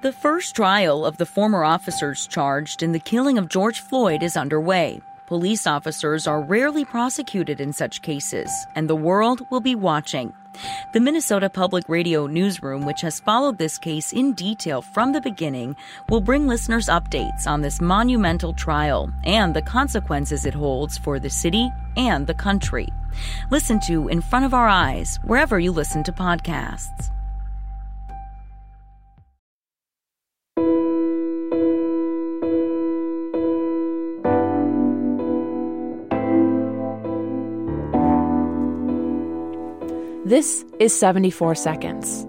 [0.00, 4.36] The first trial of the former officers charged in the killing of George Floyd is
[4.36, 5.00] underway.
[5.26, 10.32] Police officers are rarely prosecuted in such cases, and the world will be watching.
[10.92, 15.74] The Minnesota Public Radio newsroom, which has followed this case in detail from the beginning,
[16.08, 21.28] will bring listeners updates on this monumental trial and the consequences it holds for the
[21.28, 22.88] city and the country.
[23.50, 27.10] Listen to In Front of Our Eyes wherever you listen to podcasts.
[40.28, 42.26] This is 74 Seconds.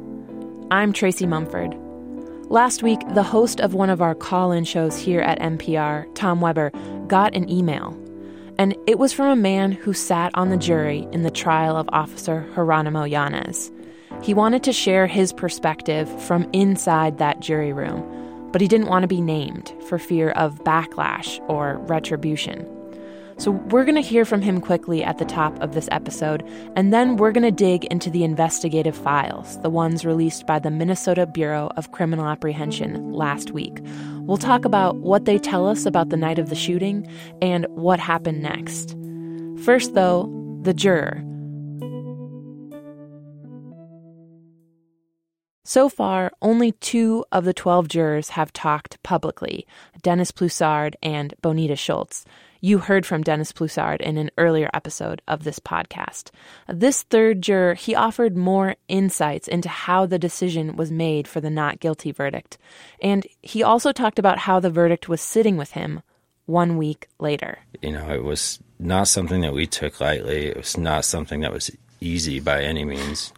[0.72, 1.76] I'm Tracy Mumford.
[2.50, 6.40] Last week, the host of one of our call in shows here at MPR, Tom
[6.40, 6.72] Weber,
[7.08, 8.02] got an email.
[8.58, 11.90] And it was from a man who sat on the jury in the trial of
[11.92, 13.70] Officer Geronimo Yanez.
[14.24, 19.04] He wanted to share his perspective from inside that jury room, but he didn't want
[19.04, 22.66] to be named for fear of backlash or retribution.
[23.40, 26.46] So, we're going to hear from him quickly at the top of this episode,
[26.76, 30.70] and then we're going to dig into the investigative files, the ones released by the
[30.70, 33.80] Minnesota Bureau of Criminal Apprehension last week.
[34.24, 37.10] We'll talk about what they tell us about the night of the shooting
[37.42, 38.98] and what happened next.
[39.64, 40.30] First, though,
[40.64, 41.24] the juror.
[45.64, 49.66] So far, only two of the 12 jurors have talked publicly
[50.02, 52.26] Dennis Ploussard and Bonita Schultz.
[52.62, 56.30] You heard from Dennis Ploussard in an earlier episode of this podcast.
[56.68, 61.50] This third juror, he offered more insights into how the decision was made for the
[61.50, 62.58] not guilty verdict.
[63.02, 66.02] And he also talked about how the verdict was sitting with him
[66.48, 67.60] one week later.
[67.82, 70.48] You know, it was not something that we took lightly.
[70.48, 71.72] It was not something that was
[72.02, 73.32] easy by any means.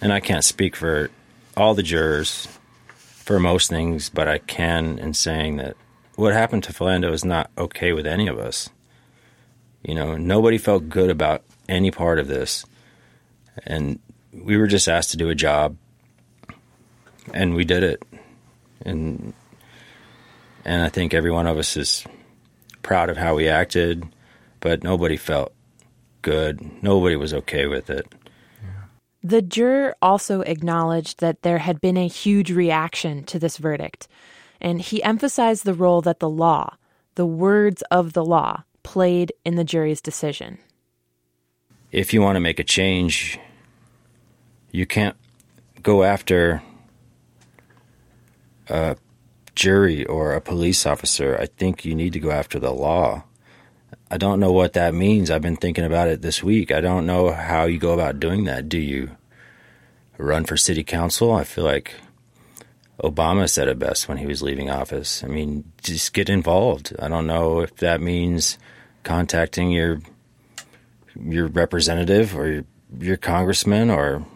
[0.00, 1.10] And I can't speak for
[1.56, 2.46] all the jurors
[2.94, 5.76] for most things, but I can in saying that
[6.16, 8.68] what happened to Philando is not okay with any of us.
[9.82, 12.64] You know, nobody felt good about any part of this.
[13.64, 13.98] And
[14.32, 15.76] we were just asked to do a job
[17.32, 18.02] and we did it.
[18.84, 19.32] And
[20.64, 22.04] and I think every one of us is
[22.82, 24.04] proud of how we acted,
[24.60, 25.52] but nobody felt
[26.22, 26.82] good.
[26.82, 28.06] Nobody was okay with it.
[29.24, 34.08] The juror also acknowledged that there had been a huge reaction to this verdict
[34.62, 36.76] and he emphasized the role that the law,
[37.16, 40.58] the words of the law, played in the jury's decision.
[41.90, 43.38] If you want to make a change,
[44.70, 45.16] you can't
[45.82, 46.62] go after
[48.68, 48.96] a
[49.54, 51.36] jury or a police officer.
[51.38, 53.24] I think you need to go after the law.
[54.10, 55.30] I don't know what that means.
[55.30, 56.70] I've been thinking about it this week.
[56.70, 58.68] I don't know how you go about doing that.
[58.68, 59.10] Do you
[60.18, 61.32] run for city council?
[61.32, 61.94] I feel like
[63.00, 65.24] Obama said it best when he was leaving office.
[65.24, 66.94] I mean, just get involved.
[66.98, 68.58] I don't know if that means
[69.02, 70.00] contacting your
[71.18, 72.64] your representative or your,
[72.98, 74.26] your congressman or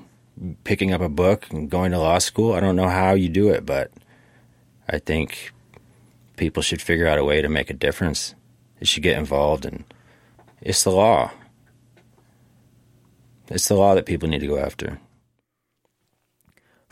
[0.64, 2.54] picking up a book and going to law school.
[2.54, 3.90] I don't know how you do it, but
[4.88, 5.52] I think
[6.36, 8.34] people should figure out a way to make a difference.
[8.78, 9.84] They should get involved, and
[10.60, 11.30] it's the law.
[13.48, 15.00] It's the law that people need to go after.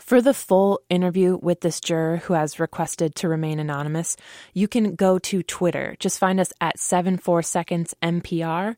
[0.05, 4.15] For the full interview with this juror who has requested to remain anonymous,
[4.53, 5.95] you can go to Twitter.
[5.99, 8.75] Just find us at 74seconds MPR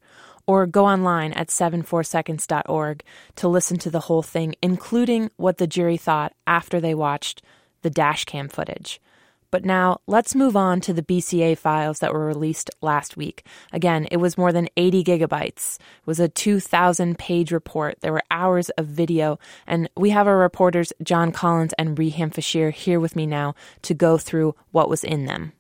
[0.48, 3.04] or go online at 74seconds.org
[3.36, 7.42] to listen to the whole thing, including what the jury thought after they watched
[7.82, 9.02] the dashcam footage.
[9.50, 13.46] But now let's move on to the BCA files that were released last week.
[13.72, 15.78] Again, it was more than 80 gigabytes.
[15.78, 18.02] It was a 2,000 page report.
[18.02, 19.40] There were hours of video.
[19.66, 23.94] And we have our reporters, Jon Collins and Riham Feshir, here with me now to
[23.94, 25.54] go through what was in them.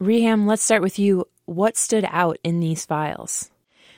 [0.00, 1.26] Riham, let's start with you.
[1.44, 3.50] What stood out in these files?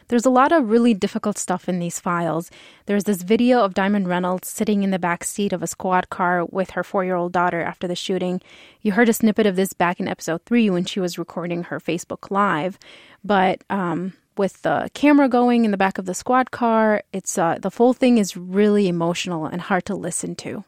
[0.08, 2.50] There's a lot of really difficult stuff in these files.
[2.86, 6.44] There's this video of Diamond Reynolds sitting in the back seat of a squad car
[6.44, 8.40] with her four year old daughter after the shooting.
[8.82, 11.80] You heard a snippet of this back in episode three when she was recording her
[11.80, 12.78] Facebook Live.
[13.24, 17.58] But um, with the camera going in the back of the squad car, it's uh,
[17.60, 20.64] the full thing is really emotional and hard to listen to.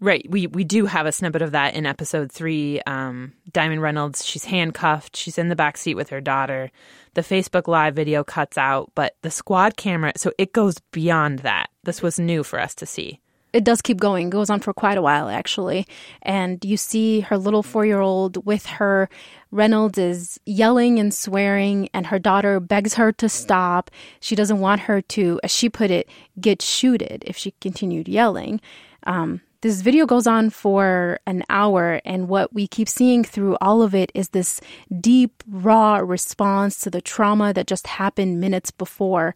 [0.00, 0.24] Right.
[0.30, 2.80] We we do have a snippet of that in episode three.
[2.82, 5.16] Um, Diamond Reynolds, she's handcuffed.
[5.16, 6.70] She's in the back seat with her daughter.
[7.14, 11.70] The Facebook Live video cuts out, but the squad camera, so it goes beyond that.
[11.82, 13.20] This was new for us to see.
[13.52, 14.28] It does keep going.
[14.28, 15.86] It goes on for quite a while, actually.
[16.22, 19.08] And you see her little four year old with her.
[19.50, 23.90] Reynolds is yelling and swearing, and her daughter begs her to stop.
[24.20, 26.08] She doesn't want her to, as she put it,
[26.40, 28.60] get shooted if she continued yelling.
[29.04, 33.82] Um, This video goes on for an hour, and what we keep seeing through all
[33.82, 34.60] of it is this
[35.00, 39.34] deep, raw response to the trauma that just happened minutes before.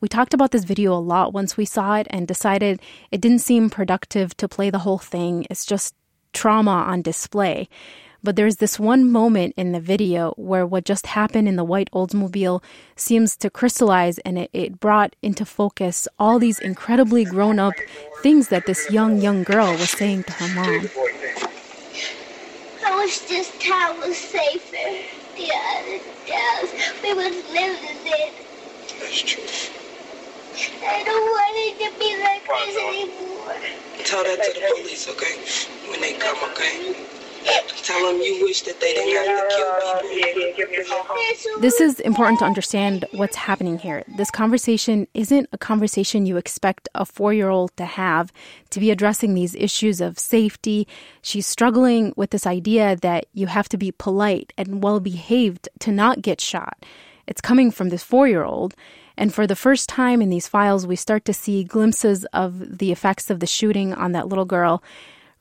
[0.00, 2.80] We talked about this video a lot once we saw it and decided
[3.10, 5.44] it didn't seem productive to play the whole thing.
[5.50, 5.96] It's just
[6.32, 7.68] trauma on display.
[8.24, 11.90] But there's this one moment in the video where what just happened in the white
[11.92, 12.62] Oldsmobile
[12.96, 17.74] seems to crystallize and it, it brought into focus all these incredibly grown up
[18.22, 20.88] things that this young, young girl was saying to her mom.
[22.82, 24.72] I wish this town was safer.
[25.36, 26.72] The other towns,
[27.02, 28.32] we was living in.
[29.00, 29.44] That's true.
[30.82, 33.52] I don't want it to be like this anymore.
[34.06, 35.90] Tell that to the police, okay?
[35.90, 36.96] When they come, okay?
[37.84, 41.60] Tell them you wish that they didn't have to kill people.
[41.60, 44.04] This is important to understand what's happening here.
[44.16, 48.32] This conversation isn't a conversation you expect a four year old to have
[48.70, 50.88] to be addressing these issues of safety.
[51.20, 55.92] She's struggling with this idea that you have to be polite and well behaved to
[55.92, 56.86] not get shot.
[57.26, 58.74] It's coming from this four year old.
[59.16, 62.90] And for the first time in these files, we start to see glimpses of the
[62.90, 64.82] effects of the shooting on that little girl.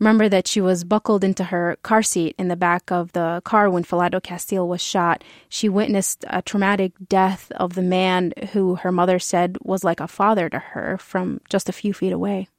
[0.03, 3.69] Remember that she was buckled into her car seat in the back of the car
[3.69, 5.23] when Philando Castile was shot.
[5.47, 10.09] She witnessed a traumatic death of the man who her mother said was like a
[10.09, 12.49] father to her from just a few feet away.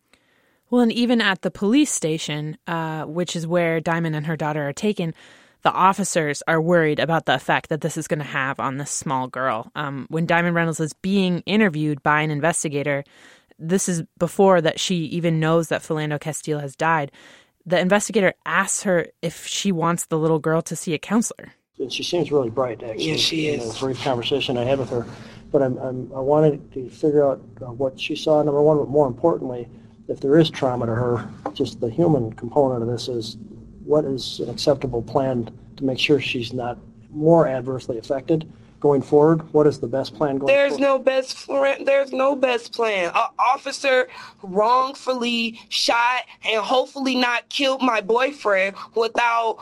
[0.71, 4.67] Well, and even at the police station, uh, which is where Diamond and her daughter
[4.67, 5.13] are taken,
[5.65, 8.91] the officers are worried about the effect that this is going to have on this
[8.91, 9.71] small girl.
[9.75, 13.05] Um, when Diamond Reynolds is being interviewed by an investigator,
[13.59, 17.13] this is before that she even knows that Philando Castile has died.
[17.67, 21.53] The investigator asks her if she wants the little girl to see a counselor.
[21.79, 23.13] And she seems really bright, actually.
[23.13, 23.75] Yes, she in is.
[23.75, 25.07] The brief conversation I had with her.
[25.51, 28.89] But I'm, I'm, I wanted to figure out uh, what she saw, number one, but
[28.89, 29.69] more importantly,
[30.09, 33.37] if there is trauma to her, just the human component of this is
[33.85, 36.79] what is an acceptable plan to make sure she's not
[37.11, 38.51] more adversely affected
[38.85, 39.41] going forward?
[39.55, 40.87] What is the best plan going There's forward?
[40.87, 41.89] no best friend.
[41.89, 43.11] There's no best plan.
[43.15, 44.09] An officer
[44.43, 49.57] wrongfully shot and hopefully not killed my boyfriend without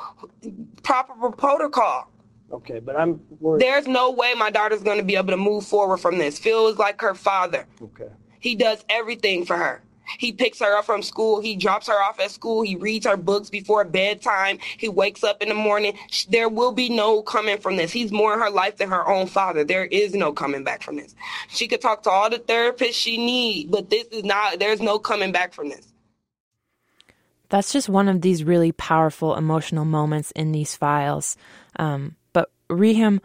[0.82, 2.08] proper protocol.
[2.50, 3.62] Okay, but I'm worried.
[3.62, 6.40] There's no way my daughter's going to be able to move forward from this.
[6.40, 7.64] Phil is like her father.
[7.80, 8.08] Okay.
[8.40, 9.84] He does everything for her.
[10.18, 11.40] He picks her up from school.
[11.40, 12.62] He drops her off at school.
[12.62, 14.58] He reads her books before bedtime.
[14.78, 15.98] He wakes up in the morning.
[16.28, 17.92] There will be no coming from this.
[17.92, 19.64] He's more in her life than her own father.
[19.64, 21.14] There is no coming back from this.
[21.48, 24.98] She could talk to all the therapists she needs, but this is not, there's no
[24.98, 25.86] coming back from this.
[27.48, 31.36] That's just one of these really powerful emotional moments in these files.
[31.76, 33.20] Um, but Riham,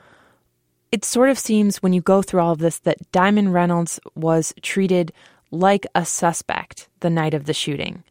[0.92, 4.54] it sort of seems when you go through all of this that Diamond Reynolds was
[4.62, 5.14] treated
[5.52, 8.04] like a suspect the night of the shooting.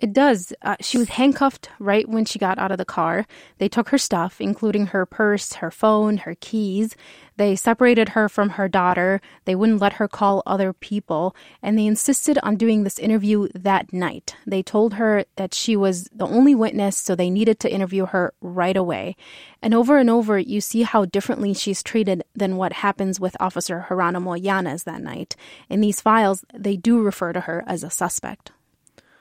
[0.00, 0.52] It does.
[0.62, 3.26] Uh, she was handcuffed right when she got out of the car.
[3.58, 6.94] They took her stuff, including her purse, her phone, her keys.
[7.36, 9.20] They separated her from her daughter.
[9.44, 11.34] They wouldn't let her call other people.
[11.62, 14.36] And they insisted on doing this interview that night.
[14.46, 18.34] They told her that she was the only witness, so they needed to interview her
[18.40, 19.16] right away.
[19.60, 23.86] And over and over, you see how differently she's treated than what happens with Officer
[23.88, 25.34] Geronimo Yanez that night.
[25.68, 28.52] In these files, they do refer to her as a suspect.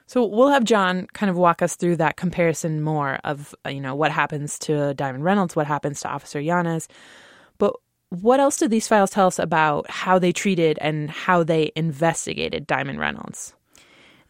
[0.07, 3.81] So we'll have John kind of walk us through that comparison more of uh, you
[3.81, 6.87] know what happens to Diamond Reynolds, what happens to Officer Yanez.
[7.57, 7.73] But
[8.09, 12.65] what else did these files tell us about how they treated and how they investigated
[12.65, 13.53] Diamond Reynolds?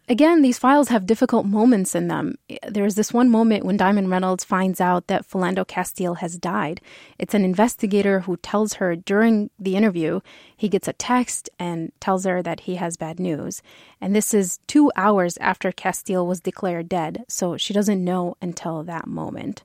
[0.10, 2.36] Again, these files have difficult moments in them.
[2.66, 6.80] There's this one moment when Diamond Reynolds finds out that Philando Castile has died.
[7.20, 10.22] It's an investigator who tells her during the interview,
[10.56, 13.62] he gets a text and tells her that he has bad news.
[14.00, 18.84] And this is two hours after Castile was declared dead, so she doesn't know until
[18.84, 19.64] that moment.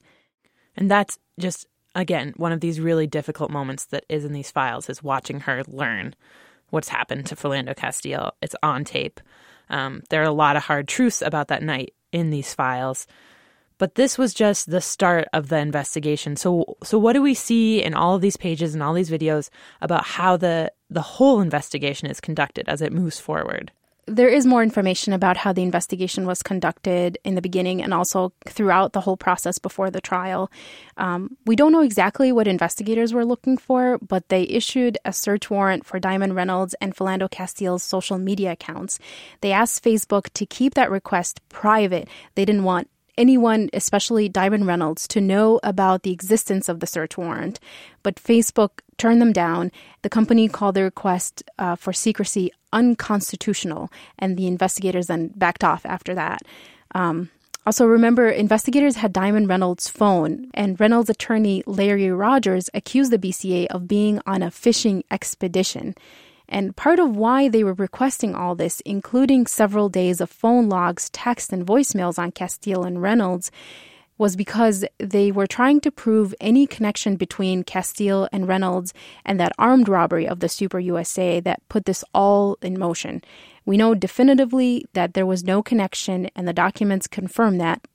[0.77, 4.89] And that's just again one of these really difficult moments that is in these files
[4.89, 6.17] is watching her learn
[6.71, 8.33] what's happened to Philando Castile.
[8.43, 9.21] It's on tape.
[9.73, 13.07] Um, there are a lot of hard truths about that night in these files,
[13.79, 16.37] but this was just the start of the investigation.
[16.37, 19.50] So, so what do we see in all of these pages and all these videos
[19.81, 23.73] about how the the whole investigation is conducted as it moves forward?
[24.06, 28.32] There is more information about how the investigation was conducted in the beginning and also
[28.49, 30.50] throughout the whole process before the trial.
[30.97, 35.50] Um, we don't know exactly what investigators were looking for, but they issued a search
[35.50, 38.99] warrant for Diamond Reynolds and Philando Castile's social media accounts.
[39.40, 42.09] They asked Facebook to keep that request private.
[42.35, 47.16] They didn't want anyone, especially Diamond Reynolds, to know about the existence of the search
[47.16, 47.61] warrant.
[48.02, 49.71] But Facebook turned them down.
[50.02, 55.85] The company called the request uh, for secrecy unconstitutional, and the investigators then backed off
[55.87, 56.43] after that.
[56.95, 57.31] Um,
[57.64, 63.67] also, remember, investigators had Diamond Reynolds' phone, and Reynolds' attorney Larry Rogers accused the BCA
[63.69, 65.95] of being on a fishing expedition.
[66.49, 71.09] And part of why they were requesting all this, including several days of phone logs,
[71.11, 73.52] text, and voicemails on Castile and Reynolds,
[74.19, 78.92] was because they were trying to prove any connection between Castile and Reynolds
[79.25, 83.23] and that armed robbery of the Super USA that put this all in motion.
[83.64, 87.87] We know definitively that there was no connection, and the documents confirm that.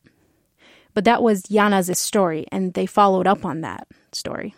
[0.93, 4.55] But that was Yanez's story, and they followed up on that story.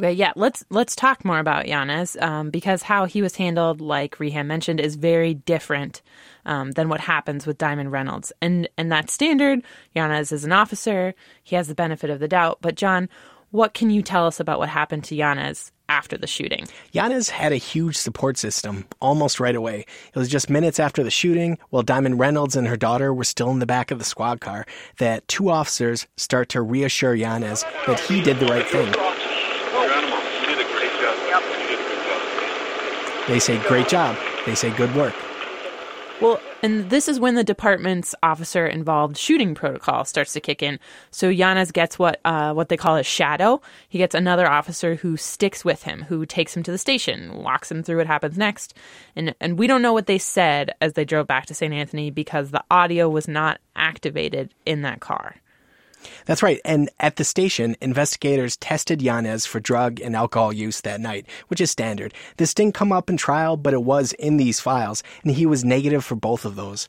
[0.00, 4.16] Okay, yeah, let's let's talk more about Yanez um, because how he was handled, like
[4.16, 6.00] Riham mentioned, is very different
[6.46, 9.62] um, than what happens with Diamond Reynolds, and and that's standard.
[9.94, 12.60] Yanez is an officer; he has the benefit of the doubt.
[12.62, 13.10] But John,
[13.50, 16.66] what can you tell us about what happened to Yanez after the shooting?
[16.92, 19.84] Yanez had a huge support system almost right away.
[20.14, 23.50] It was just minutes after the shooting, while Diamond Reynolds and her daughter were still
[23.50, 24.64] in the back of the squad car,
[24.96, 29.19] that two officers start to reassure Yanez that he did the right thing.
[33.30, 34.16] They say, great job.
[34.44, 35.14] They say, good work.
[36.20, 40.80] Well, and this is when the department's officer involved shooting protocol starts to kick in.
[41.12, 43.62] So Yanez gets what uh, what they call a shadow.
[43.88, 47.70] He gets another officer who sticks with him, who takes him to the station, walks
[47.70, 48.74] him through what happens next.
[49.14, 51.72] And and we don't know what they said as they drove back to St.
[51.72, 55.36] Anthony because the audio was not activated in that car.
[56.26, 56.60] That's right.
[56.64, 61.60] And at the station, investigators tested Yanez for drug and alcohol use that night, which
[61.60, 62.14] is standard.
[62.36, 65.64] This didn't come up in trial, but it was in these files, and he was
[65.64, 66.88] negative for both of those.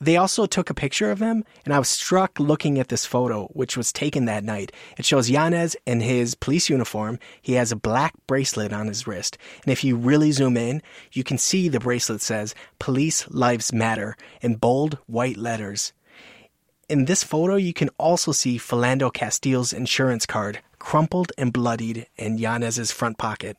[0.00, 3.46] They also took a picture of him, and I was struck looking at this photo,
[3.48, 4.70] which was taken that night.
[4.96, 7.18] It shows Yanez in his police uniform.
[7.42, 9.36] He has a black bracelet on his wrist.
[9.64, 14.16] And if you really zoom in, you can see the bracelet says, Police Lives Matter,
[14.40, 15.92] in bold white letters.
[16.88, 22.38] In this photo, you can also see Philando Castile's insurance card, crumpled and bloodied in
[22.38, 23.58] Yanez's front pocket.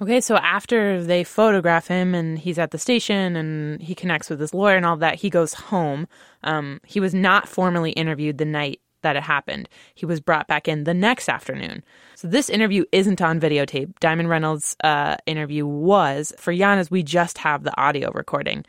[0.00, 4.38] Okay, so after they photograph him and he's at the station and he connects with
[4.38, 6.06] his lawyer and all that, he goes home.
[6.44, 9.68] Um, he was not formally interviewed the night that it happened.
[9.94, 11.82] He was brought back in the next afternoon.
[12.14, 13.98] So this interview isn't on videotape.
[13.98, 16.32] Diamond Reynolds' uh, interview was.
[16.38, 18.64] For Yanez, we just have the audio recording.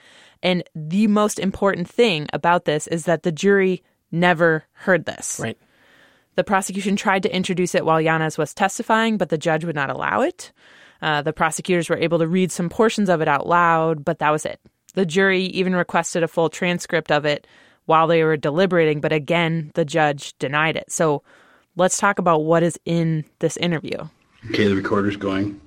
[0.47, 5.41] And the most important thing about this is that the jury never heard this.
[5.43, 5.57] Right.
[6.35, 9.89] The prosecution tried to introduce it while Yanez was testifying, but the judge would not
[9.89, 10.53] allow it.
[11.01, 14.29] Uh, the prosecutors were able to read some portions of it out loud, but that
[14.29, 14.61] was it.
[14.93, 17.45] The jury even requested a full transcript of it
[17.83, 20.89] while they were deliberating, but again, the judge denied it.
[20.89, 21.23] So
[21.75, 23.97] let's talk about what is in this interview.
[24.51, 25.59] Okay, the recorder's going.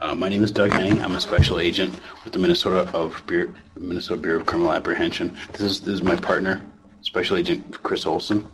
[0.00, 1.00] Uh, my name is Doug Henning.
[1.02, 5.36] I'm a special agent with the Minnesota of Bureau, Minnesota Bureau of Criminal Apprehension.
[5.52, 6.62] This is this is my partner,
[7.02, 8.46] Special Agent Chris Olson.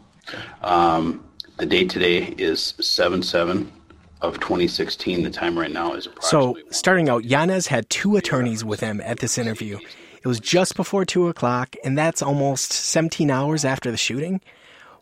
[0.62, 1.24] Um,
[1.56, 3.72] the date today is seven seven
[4.20, 5.22] of 2016.
[5.22, 6.58] The time right now is so.
[6.70, 9.78] Starting out, Yanez had two attorneys with him at this interview.
[10.22, 14.42] It was just before two o'clock, and that's almost 17 hours after the shooting.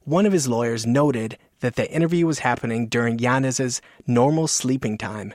[0.04, 5.34] One of his lawyers noted that the interview was happening during Yanez's normal sleeping time.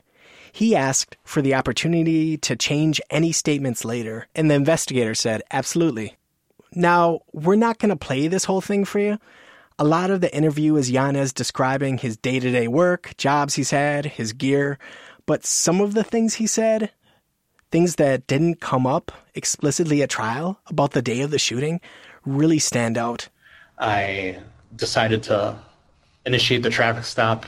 [0.56, 6.16] He asked for the opportunity to change any statements later, and the investigator said, absolutely.
[6.76, 9.18] Now, we're not going to play this whole thing for you.
[9.80, 13.72] A lot of the interview is Yanez describing his day to day work, jobs he's
[13.72, 14.78] had, his gear,
[15.26, 16.92] but some of the things he said,
[17.72, 21.82] things that didn't come up explicitly at trial about the day of the shooting,
[22.28, 23.28] really stand out.
[23.80, 24.38] I
[24.76, 25.58] decided to
[26.28, 27.48] initiate the traffic stop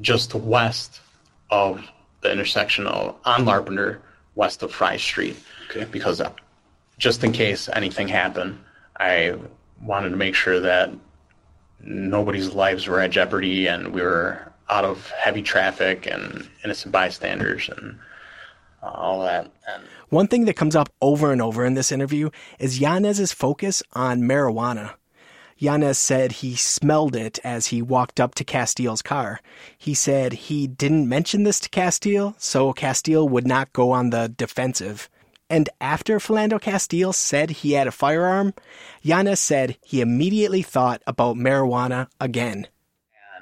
[0.00, 1.02] just west
[1.50, 1.86] of
[2.20, 3.98] the intersection of, on Larpenteur,
[4.34, 5.36] west of Fry Street.
[5.70, 5.84] Okay.
[5.90, 6.32] Because uh,
[6.98, 8.58] just in case anything happened,
[8.98, 9.34] I
[9.82, 10.90] wanted to make sure that
[11.82, 17.68] nobody's lives were at jeopardy and we were out of heavy traffic and innocent bystanders
[17.68, 17.98] and
[18.82, 19.50] all that.
[19.68, 23.82] And One thing that comes up over and over in this interview is Yanez's focus
[23.94, 24.94] on marijuana.
[25.60, 29.40] Yanez said he smelled it as he walked up to Castile's car.
[29.76, 34.32] He said he didn't mention this to Castile, so Castile would not go on the
[34.34, 35.10] defensive.
[35.50, 38.54] And after Philando Castile said he had a firearm,
[39.02, 42.66] Yanez said he immediately thought about marijuana again.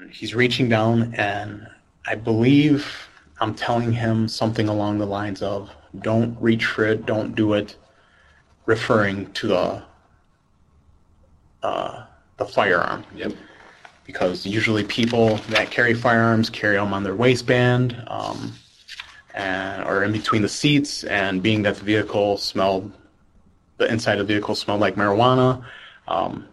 [0.01, 1.69] And he's reaching down, and
[2.05, 3.09] I believe
[3.41, 5.71] I'm telling him something along the lines of,
[6.01, 7.77] don't reach for it, don't do it,
[8.67, 9.88] referring to the
[11.63, 12.05] uh,
[12.37, 13.05] the firearm.
[13.15, 13.33] Yep.
[14.05, 18.53] Because usually people that carry firearms carry them on their waistband, um,
[19.35, 22.91] and or in between the seats, and being that the vehicle smelled,
[23.77, 25.63] the inside of the vehicle smelled like marijuana.
[26.07, 26.47] Um,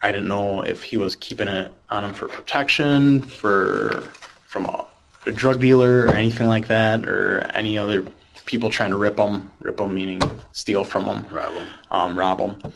[0.00, 4.04] I didn't know if he was keeping it on him for protection, for
[4.46, 4.86] from a,
[5.26, 8.06] a drug dealer or anything like that, or any other
[8.44, 9.50] people trying to rip him.
[9.60, 11.68] Rip him meaning steal from him, Rob him.
[11.90, 12.72] um, rob him.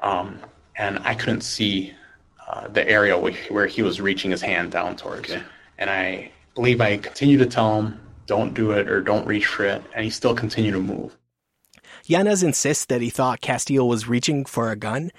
[0.00, 0.38] Um,
[0.78, 1.92] and I couldn't see
[2.46, 5.30] uh, the area where, where he was reaching his hand down towards.
[5.30, 5.42] Okay.
[5.78, 9.64] And I believe I continued to tell him, "Don't do it" or "Don't reach for
[9.64, 11.16] it," and he still continued to move.
[12.04, 15.10] Yanez insists that he thought Castillo was reaching for a gun,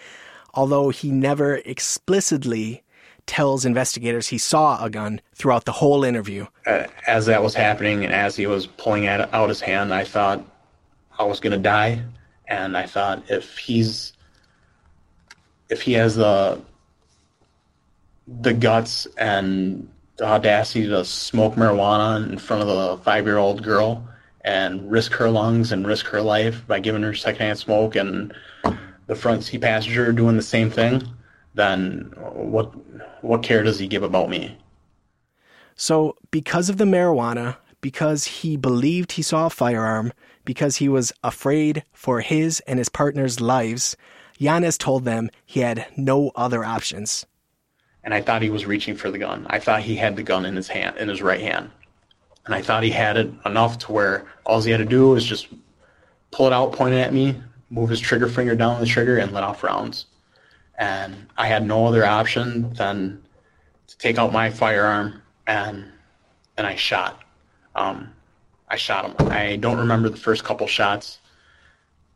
[0.54, 2.84] although he never explicitly
[3.26, 6.48] tells investigators he saw a gun throughout the whole interview.
[6.66, 10.06] uh, as that was happening and as he was pulling at, out his hand, I
[10.06, 10.44] thought
[11.20, 12.02] I was going to die.
[12.48, 14.14] And I thought if he's,
[15.70, 16.60] if he has the,
[18.28, 23.64] the guts and the audacity to smoke marijuana in front of the five year old
[23.64, 24.08] girl
[24.42, 28.34] and risk her lungs and risk her life by giving her secondhand smoke and
[29.08, 31.04] the front seat passenger doing the same thing,
[31.54, 32.72] then what,
[33.24, 34.58] what care does he give about me?
[35.76, 40.12] So, because of the marijuana, because he believed he saw a firearm,
[40.44, 43.96] because he was afraid for his and his partner's lives,
[44.38, 47.25] Yanez told them he had no other options.
[48.03, 49.46] and I thought he was reaching for the gun.
[49.50, 51.70] I thought he had the gun in his hand, in his right hand,
[52.46, 55.25] and I thought he had it enough to where all he had to do was
[55.25, 55.48] just
[56.32, 57.36] pull it out, point it at me,
[57.70, 60.06] move his trigger finger down the trigger, and let off rounds.
[60.77, 63.24] And I had no other option than
[63.88, 65.91] to take out my firearm and
[66.58, 67.24] and I shot.
[67.75, 68.13] Um,
[68.70, 69.27] I shot him.
[69.29, 71.20] I don't remember the first couple shots.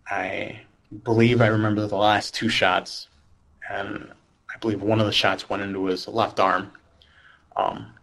[0.10, 0.62] I
[1.04, 3.08] believe I remember the last two shots,
[3.70, 4.10] and
[4.54, 6.72] I believe one of the shots went into his left arm.
[7.56, 7.94] Um,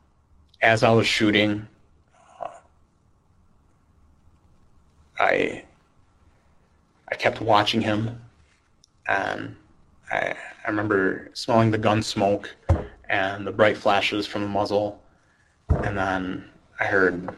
[0.63, 1.67] as I was shooting,
[2.41, 2.49] uh,
[5.19, 5.65] I
[7.11, 8.21] I kept watching him,
[9.07, 9.57] and
[10.11, 12.55] I, I remember smelling the gun smoke
[13.09, 15.01] and the bright flashes from the muzzle,
[15.85, 16.45] and then
[16.81, 17.31] I heard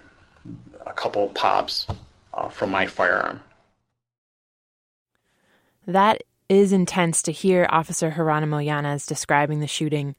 [0.87, 1.87] a couple pops
[2.35, 3.41] uh, from my firearm.
[5.91, 10.15] That is intense to hear Officer Geronimo Yanez describing the shooting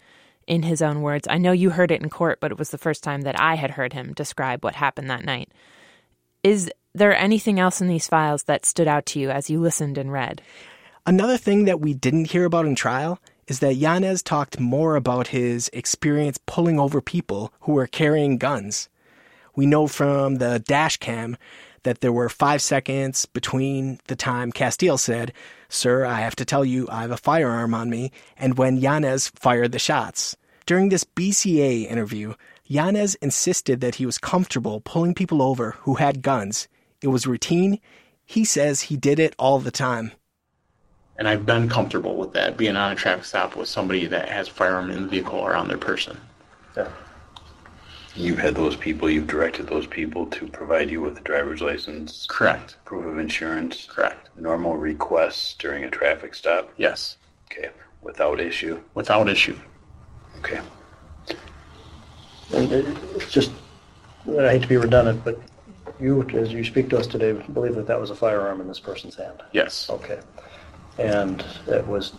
[0.46, 1.30] in his own words.
[1.30, 3.56] I know you heard it in court, but it was the first time that I
[3.56, 5.50] had heard him describe what happened that night.
[6.44, 9.98] Is there anything else in these files that stood out to you as you listened
[9.98, 10.42] and read?
[11.06, 15.28] Another thing that we didn't hear about in trial is that Yanez talked more about
[15.28, 18.90] his experience pulling over people who were carrying guns.
[19.56, 21.38] We know from the dash cam
[21.84, 25.34] that there were five seconds between the time Castile said,
[25.70, 29.30] Sir, I have to tell you, I have a firearm on me, and when Yanez
[29.30, 30.36] fired the shots.
[30.66, 36.22] During this BCA interview, Yanez insisted that he was comfortable pulling people over who had
[36.22, 36.68] guns.
[37.02, 37.80] It was routine.
[38.26, 40.12] He says he did it all the time.
[41.18, 44.48] And I've been comfortable with that, being on a traffic stop with somebody that has
[44.48, 46.18] a firearm in the vehicle or on their person.
[48.16, 52.26] You've had those people, you've directed those people to provide you with a driver's license,
[52.30, 52.76] Correct.
[52.84, 54.30] proof of insurance, Correct.
[54.38, 56.70] normal requests during a traffic stop.
[56.78, 57.18] Yes.
[57.50, 57.70] Okay,
[58.02, 58.82] without issue.
[58.96, 59.58] Without issue.
[60.40, 60.60] Okay.
[62.54, 63.52] And uh, it's just,
[64.28, 65.40] I hate to be redundant, but
[66.00, 68.80] you, as you speak to us today, believe that that was a firearm in this
[68.80, 69.42] person's hand?
[69.54, 69.90] Yes.
[69.90, 70.20] Okay.
[70.98, 72.14] And it was,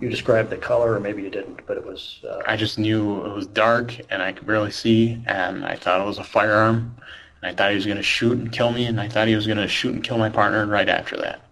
[0.00, 3.24] you described the color, or maybe you didn't, but it was, uh, I just knew
[3.24, 6.96] it was dark and I could barely see, and I thought it was a firearm.
[7.42, 9.36] And I thought he was going to shoot and kill me, and I thought he
[9.36, 11.42] was going to shoot and kill my partner right after that.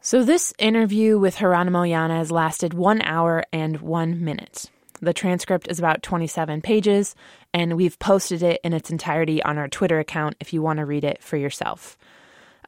[0.00, 4.70] So, this interview with Geronimo Yanez lasted one hour and one minute.
[5.00, 7.14] The transcript is about 27 pages,
[7.52, 10.86] and we've posted it in its entirety on our Twitter account if you want to
[10.86, 11.96] read it for yourself.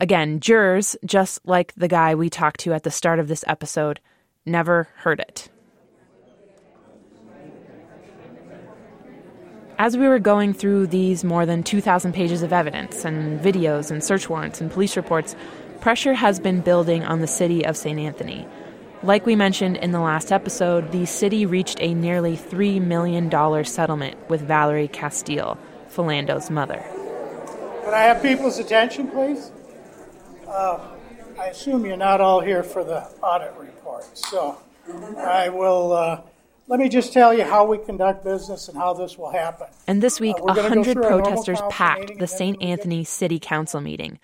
[0.00, 4.00] Again, jurors, just like the guy we talked to at the start of this episode,
[4.46, 5.50] never heard it.
[9.78, 14.02] As we were going through these more than 2,000 pages of evidence and videos and
[14.02, 15.36] search warrants and police reports,
[15.82, 17.98] pressure has been building on the city of St.
[17.98, 18.46] Anthony.
[19.02, 23.30] Like we mentioned in the last episode, the city reached a nearly $3 million
[23.66, 25.58] settlement with Valerie Castile,
[25.88, 26.82] Philando's mother.
[27.84, 29.50] Could I have people's attention, please?
[30.50, 30.80] Uh,
[31.38, 34.58] I assume you're not all here for the audit report, so
[35.16, 35.92] I will.
[35.92, 36.22] Uh,
[36.66, 39.66] let me just tell you how we conduct business and how this will happen.
[39.86, 42.60] And this week, Uh, a 100 through our normal protesters packed the St.
[42.62, 44.18] Anthony City Council meeting.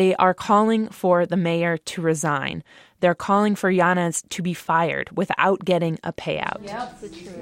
[0.00, 2.64] They are calling for the mayor to resign.
[3.00, 6.64] They're calling for Yanez to be fired without getting a payout.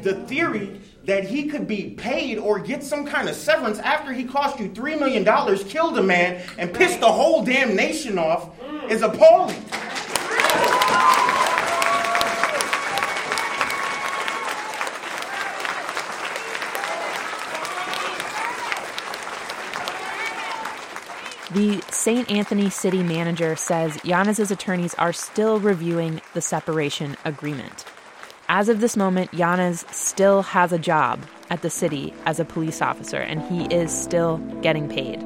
[0.03, 4.25] The theory that he could be paid or get some kind of severance after he
[4.25, 5.25] cost you $3 million,
[5.67, 8.51] killed a man, and pissed the whole damn nation off
[8.91, 9.63] is appalling.
[21.53, 22.31] The St.
[22.31, 27.87] Anthony city manager says Yanez's attorneys are still reviewing the separation agreement.
[28.51, 32.83] As of this moment, Yanez still has a job at the city as a police
[32.83, 35.23] officer, and he is still getting paid.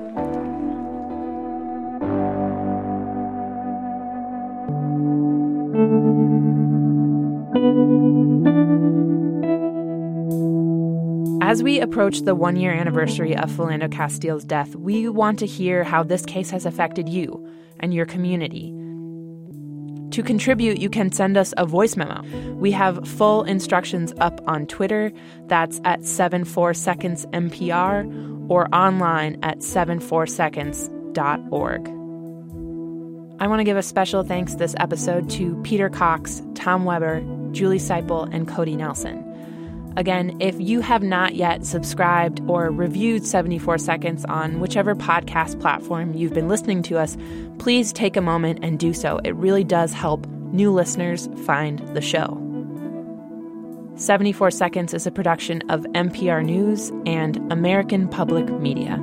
[11.53, 15.85] As we approach the one year anniversary of Philando Castile's death, we want to hear
[15.85, 17.47] how this case has affected you
[17.79, 18.73] and your community.
[20.13, 22.23] To contribute, you can send us a voice memo.
[22.55, 25.13] We have full instructions up on Twitter.
[25.49, 31.87] That's at 74 Seconds MPR or online at 74seconds.org.
[33.43, 37.77] I want to give a special thanks this episode to Peter Cox, Tom Weber, Julie
[37.77, 39.23] Seipel, and Cody Nelson.
[39.97, 46.15] Again, if you have not yet subscribed or reviewed 74 Seconds on whichever podcast platform
[46.15, 47.17] you've been listening to us,
[47.59, 49.19] please take a moment and do so.
[49.25, 52.39] It really does help new listeners find the show.
[53.97, 58.99] 74 Seconds is a production of MPR News and American Public Media.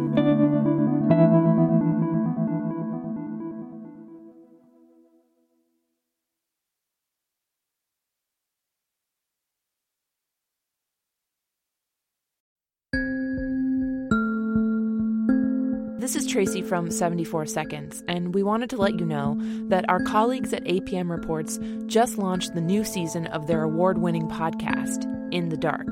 [16.00, 20.00] This is Tracy from 74 Seconds, and we wanted to let you know that our
[20.00, 25.50] colleagues at APM Reports just launched the new season of their award winning podcast, In
[25.50, 25.88] the Dark.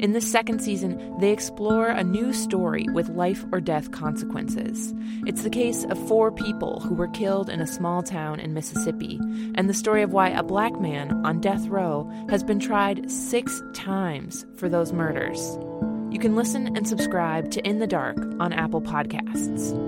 [0.00, 4.92] In this second season, they explore a new story with life or death consequences.
[5.28, 9.20] It's the case of four people who were killed in a small town in Mississippi,
[9.54, 13.62] and the story of why a black man on death row has been tried six
[13.74, 15.56] times for those murders.
[16.16, 19.85] You can listen and subscribe to In the Dark on Apple Podcasts.